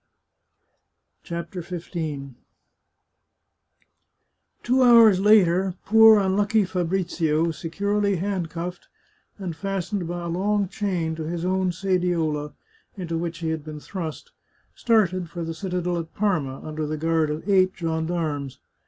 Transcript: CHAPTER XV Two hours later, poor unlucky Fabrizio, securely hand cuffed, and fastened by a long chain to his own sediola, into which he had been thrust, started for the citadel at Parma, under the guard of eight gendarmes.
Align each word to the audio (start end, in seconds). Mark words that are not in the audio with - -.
CHAPTER 1.21 1.61
XV 1.61 2.33
Two 4.63 4.81
hours 4.81 5.19
later, 5.19 5.75
poor 5.85 6.17
unlucky 6.17 6.65
Fabrizio, 6.65 7.51
securely 7.51 8.15
hand 8.15 8.49
cuffed, 8.49 8.87
and 9.37 9.55
fastened 9.55 10.07
by 10.07 10.21
a 10.23 10.27
long 10.27 10.67
chain 10.67 11.13
to 11.17 11.25
his 11.27 11.45
own 11.45 11.69
sediola, 11.71 12.53
into 12.97 13.15
which 13.15 13.37
he 13.45 13.49
had 13.49 13.63
been 13.63 13.79
thrust, 13.79 14.31
started 14.73 15.29
for 15.29 15.43
the 15.43 15.53
citadel 15.53 15.99
at 15.99 16.15
Parma, 16.15 16.61
under 16.63 16.87
the 16.87 16.97
guard 16.97 17.29
of 17.29 17.47
eight 17.47 17.73
gendarmes. 17.75 18.57